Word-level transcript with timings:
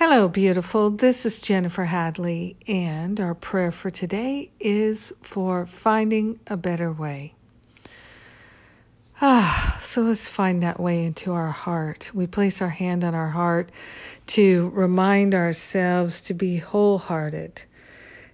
Hello, 0.00 0.28
beautiful. 0.28 0.90
This 0.90 1.26
is 1.26 1.40
Jennifer 1.40 1.84
Hadley, 1.84 2.54
and 2.68 3.18
our 3.18 3.34
prayer 3.34 3.72
for 3.72 3.90
today 3.90 4.48
is 4.60 5.12
for 5.22 5.66
finding 5.66 6.38
a 6.46 6.56
better 6.56 6.92
way. 6.92 7.34
Ah, 9.20 9.76
so 9.82 10.02
let's 10.02 10.28
find 10.28 10.62
that 10.62 10.78
way 10.78 11.04
into 11.04 11.32
our 11.32 11.50
heart. 11.50 12.12
We 12.14 12.28
place 12.28 12.62
our 12.62 12.68
hand 12.68 13.02
on 13.02 13.16
our 13.16 13.28
heart 13.28 13.72
to 14.28 14.70
remind 14.72 15.34
ourselves 15.34 16.20
to 16.20 16.34
be 16.34 16.58
wholehearted 16.58 17.60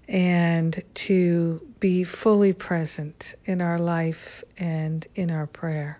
and 0.07 0.83
to 0.93 1.67
be 1.81 2.05
fully 2.05 2.53
present 2.53 3.37
in 3.47 3.63
our 3.63 3.79
life 3.79 4.45
and 4.59 5.07
in 5.15 5.31
our 5.31 5.47
prayer. 5.47 5.99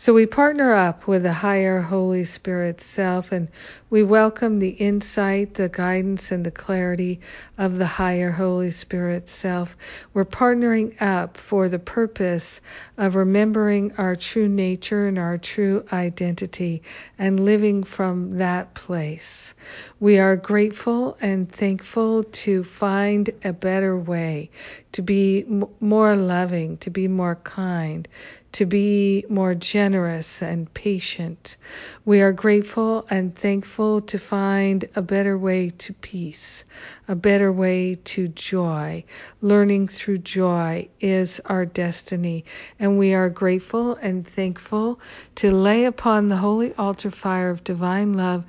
So 0.00 0.14
we 0.14 0.26
partner 0.26 0.74
up 0.74 1.08
with 1.08 1.24
the 1.24 1.32
higher 1.32 1.80
Holy 1.80 2.24
Spirit 2.24 2.80
self 2.80 3.32
and 3.32 3.48
we 3.90 4.04
welcome 4.04 4.60
the 4.60 4.68
insight, 4.68 5.54
the 5.54 5.68
guidance, 5.68 6.30
and 6.30 6.46
the 6.46 6.52
clarity 6.52 7.18
of 7.58 7.78
the 7.78 7.86
higher 7.86 8.30
Holy 8.30 8.70
Spirit 8.70 9.28
self. 9.28 9.76
We're 10.14 10.24
partnering 10.24 11.02
up 11.02 11.36
for 11.36 11.68
the 11.68 11.80
purpose 11.80 12.60
of 12.96 13.16
remembering 13.16 13.90
our 13.98 14.14
true 14.14 14.46
nature 14.46 15.08
and 15.08 15.18
our 15.18 15.36
true 15.36 15.84
identity 15.92 16.84
and 17.18 17.40
living 17.40 17.82
from 17.82 18.30
that 18.38 18.74
place. 18.74 19.52
We 19.98 20.20
are 20.20 20.36
grateful 20.36 21.16
and 21.20 21.50
thankful 21.50 22.22
to 22.22 22.62
find 22.62 23.30
a 23.42 23.52
better 23.52 23.98
way, 23.98 24.50
to 24.92 25.02
be 25.02 25.42
m- 25.42 25.64
more 25.80 26.14
loving, 26.14 26.76
to 26.78 26.90
be 26.90 27.08
more 27.08 27.34
kind, 27.34 28.06
to 28.52 28.64
be 28.64 29.24
more 29.28 29.54
generous 29.54 30.42
and 30.42 30.72
patient. 30.72 31.56
We 32.04 32.20
are 32.22 32.32
grateful 32.32 33.06
and 33.10 33.34
thankful 33.34 34.00
to 34.02 34.18
find 34.18 34.88
a 34.96 35.02
better 35.02 35.36
way 35.36 35.70
to 35.70 35.92
peace, 35.92 36.64
a 37.06 37.14
better 37.14 37.52
way 37.52 37.96
to 37.96 38.28
joy. 38.28 39.04
Learning 39.42 39.86
through 39.86 40.18
joy 40.18 40.88
is 41.00 41.40
our 41.44 41.66
destiny, 41.66 42.44
and 42.78 42.98
we 42.98 43.12
are 43.14 43.28
grateful 43.28 43.96
and 43.96 44.26
thankful 44.26 44.98
to 45.36 45.50
lay 45.50 45.84
upon 45.84 46.28
the 46.28 46.36
holy 46.36 46.74
altar 46.74 47.10
fire 47.10 47.50
of 47.50 47.64
divine 47.64 48.14
love 48.14 48.44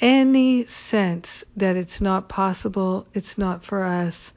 any 0.00 0.64
sense 0.66 1.44
that 1.56 1.76
it's 1.76 2.00
not 2.00 2.28
possible, 2.28 3.06
it's 3.12 3.36
not 3.36 3.64
for 3.64 3.84
us, 3.84 4.32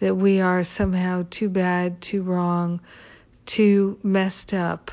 that 0.00 0.16
we 0.16 0.40
are 0.40 0.64
somehow 0.64 1.24
too 1.30 1.48
bad, 1.48 2.00
too 2.00 2.22
wrong 2.22 2.80
too 3.46 3.98
messed 4.02 4.54
up 4.54 4.90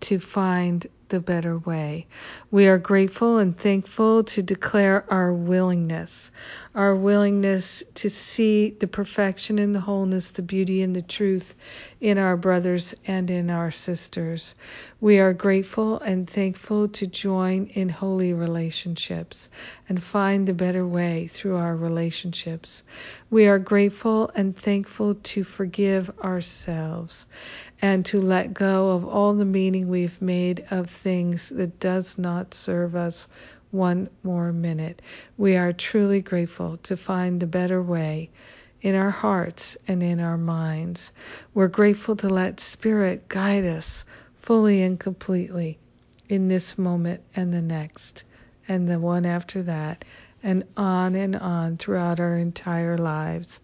to 0.00 0.18
find 0.18 0.86
the 1.10 1.20
better 1.20 1.58
way. 1.58 2.06
We 2.50 2.68
are 2.68 2.78
grateful 2.78 3.38
and 3.38 3.56
thankful 3.56 4.24
to 4.24 4.42
declare 4.42 5.04
our 5.12 5.32
willingness, 5.32 6.30
our 6.74 6.94
willingness 6.94 7.82
to 7.96 8.08
see 8.08 8.70
the 8.70 8.86
perfection 8.86 9.58
and 9.58 9.74
the 9.74 9.80
wholeness, 9.80 10.30
the 10.30 10.42
beauty 10.42 10.82
and 10.82 10.94
the 10.94 11.02
truth 11.02 11.56
in 12.00 12.16
our 12.16 12.36
brothers 12.36 12.94
and 13.06 13.28
in 13.28 13.50
our 13.50 13.72
sisters. 13.72 14.54
We 15.00 15.18
are 15.18 15.32
grateful 15.32 15.98
and 15.98 16.30
thankful 16.30 16.88
to 16.88 17.06
join 17.08 17.66
in 17.74 17.88
holy 17.88 18.32
relationships 18.32 19.50
and 19.88 20.00
find 20.00 20.46
the 20.46 20.54
better 20.54 20.86
way 20.86 21.26
through 21.26 21.56
our 21.56 21.74
relationships. 21.74 22.84
We 23.30 23.48
are 23.48 23.58
grateful 23.58 24.30
and 24.36 24.56
thankful 24.56 25.16
to 25.16 25.42
forgive 25.42 26.10
ourselves 26.20 27.26
and 27.82 28.04
to 28.06 28.20
let 28.20 28.52
go 28.52 28.90
of 28.90 29.06
all 29.06 29.34
the 29.34 29.44
meaning 29.44 29.88
we've 29.88 30.20
made 30.20 30.64
of 30.70 30.90
things 30.90 31.48
that 31.48 31.80
does 31.80 32.18
not 32.18 32.52
serve 32.54 32.94
us 32.94 33.28
one 33.70 34.08
more 34.22 34.52
minute. 34.52 35.00
We 35.38 35.56
are 35.56 35.72
truly 35.72 36.20
grateful 36.20 36.78
to 36.84 36.96
find 36.96 37.40
the 37.40 37.46
better 37.46 37.82
way 37.82 38.30
in 38.82 38.94
our 38.94 39.10
hearts 39.10 39.76
and 39.86 40.02
in 40.02 40.20
our 40.20 40.38
minds. 40.38 41.12
We're 41.54 41.68
grateful 41.68 42.16
to 42.16 42.28
let 42.28 42.60
Spirit 42.60 43.28
guide 43.28 43.64
us 43.64 44.04
fully 44.40 44.82
and 44.82 44.98
completely 44.98 45.78
in 46.28 46.48
this 46.48 46.78
moment 46.78 47.20
and 47.34 47.52
the 47.52 47.62
next 47.62 48.24
and 48.68 48.88
the 48.88 48.98
one 48.98 49.26
after 49.26 49.62
that 49.64 50.04
and 50.42 50.64
on 50.76 51.14
and 51.14 51.36
on 51.36 51.76
throughout 51.76 52.20
our 52.20 52.36
entire 52.36 52.96
lives. 52.96 53.60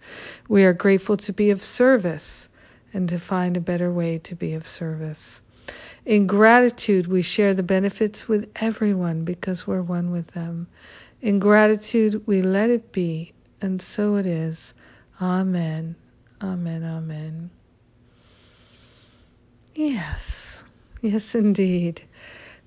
We 0.48 0.64
are 0.64 0.72
grateful 0.72 1.16
to 1.18 1.32
be 1.32 1.50
of 1.50 1.62
service 1.62 2.48
and 2.96 3.10
to 3.10 3.18
find 3.18 3.58
a 3.58 3.60
better 3.60 3.92
way 3.92 4.16
to 4.16 4.34
be 4.34 4.54
of 4.54 4.66
service. 4.66 5.42
In 6.06 6.26
gratitude, 6.26 7.06
we 7.06 7.20
share 7.20 7.52
the 7.52 7.62
benefits 7.62 8.26
with 8.26 8.50
everyone 8.56 9.24
because 9.24 9.66
we're 9.66 9.82
one 9.82 10.10
with 10.10 10.28
them. 10.28 10.66
In 11.20 11.38
gratitude, 11.38 12.26
we 12.26 12.40
let 12.40 12.70
it 12.70 12.92
be, 12.92 13.34
and 13.60 13.82
so 13.82 14.16
it 14.16 14.24
is. 14.24 14.72
Amen. 15.20 15.94
Amen. 16.42 16.84
Amen. 16.84 17.50
Yes. 19.74 20.64
Yes, 21.02 21.34
indeed. 21.34 22.00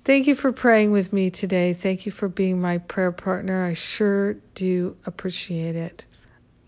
Thank 0.04 0.28
you 0.28 0.36
for 0.36 0.52
praying 0.52 0.92
with 0.92 1.12
me 1.12 1.30
today. 1.30 1.74
Thank 1.74 2.06
you 2.06 2.12
for 2.12 2.28
being 2.28 2.60
my 2.60 2.78
prayer 2.78 3.10
partner. 3.10 3.64
I 3.64 3.72
sure 3.72 4.34
do 4.54 4.96
appreciate 5.06 5.74
it. 5.74 6.04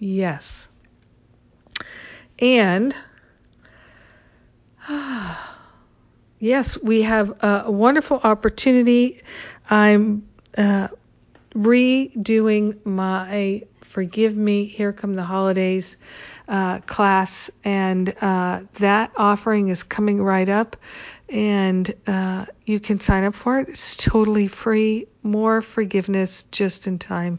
Yes. 0.00 0.68
And 2.40 2.96
yes, 6.38 6.80
we 6.82 7.02
have 7.02 7.42
a 7.42 7.70
wonderful 7.70 8.18
opportunity. 8.22 9.22
I'm 9.68 10.28
uh, 10.56 10.88
redoing 11.54 12.84
my 12.84 13.62
Forgive 13.82 14.36
Me, 14.36 14.64
Here 14.64 14.92
Come 14.92 15.14
the 15.14 15.22
Holidays 15.22 15.96
uh, 16.48 16.80
class, 16.80 17.50
and 17.62 18.12
uh, 18.20 18.62
that 18.74 19.12
offering 19.16 19.68
is 19.68 19.82
coming 19.82 20.22
right 20.22 20.48
up. 20.48 20.76
And 21.28 21.94
uh, 22.06 22.46
you 22.66 22.80
can 22.80 23.00
sign 23.00 23.24
up 23.24 23.34
for 23.34 23.60
it. 23.60 23.68
It's 23.68 23.96
totally 23.96 24.48
free. 24.48 25.06
More 25.22 25.62
forgiveness 25.62 26.44
just 26.50 26.86
in 26.86 26.98
time 26.98 27.38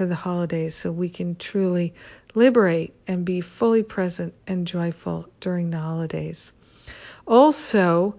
for 0.00 0.06
the 0.06 0.14
holidays 0.14 0.74
so 0.74 0.90
we 0.90 1.10
can 1.10 1.36
truly 1.36 1.92
liberate 2.34 2.94
and 3.06 3.22
be 3.22 3.42
fully 3.42 3.82
present 3.82 4.32
and 4.46 4.66
joyful 4.66 5.28
during 5.40 5.68
the 5.68 5.76
holidays. 5.76 6.54
Also, 7.26 8.14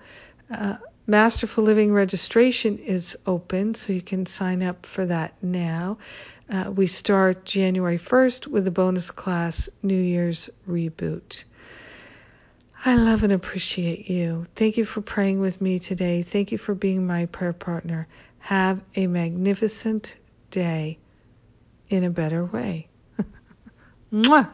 uh, 0.54 0.78
Masterful 1.08 1.64
Living 1.64 1.92
registration 1.92 2.78
is 2.78 3.18
open, 3.26 3.74
so 3.74 3.94
you 3.94 4.02
can 4.04 4.28
sign 4.28 4.62
up 4.62 4.86
for 4.86 5.08
that 5.08 5.34
now. 5.42 5.98
Uh, 6.48 6.70
we 6.70 6.86
start 6.86 7.46
January 7.46 7.98
1st 7.98 8.46
with 8.46 8.68
a 8.68 8.72
bonus 8.72 9.10
class, 9.10 9.68
New 9.82 10.00
Year's 10.00 10.52
Reboot. 10.70 11.46
I 12.86 12.96
love 12.96 13.24
and 13.24 13.34
appreciate 13.34 14.08
you. 14.08 14.46
Thank 14.56 14.78
you 14.78 14.86
for 14.86 15.02
praying 15.02 15.40
with 15.40 15.60
me 15.60 15.80
today. 15.80 16.22
Thank 16.22 16.52
you 16.52 16.60
for 16.60 16.76
being 16.76 17.08
my 17.08 17.26
prayer 17.26 17.54
partner. 17.54 18.08
Have 18.38 18.82
a 18.96 19.08
magnificent 19.08 20.16
day 20.52 21.00
in 21.92 22.04
a 22.04 22.10
better 22.10 22.46
way. 22.46 22.90
Mwah! 24.14 24.50